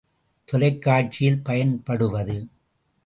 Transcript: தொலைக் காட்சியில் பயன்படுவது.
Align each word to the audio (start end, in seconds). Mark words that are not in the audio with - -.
தொலைக் 0.45 0.81
காட்சியில் 0.81 1.39
பயன்படுவது. 1.39 2.47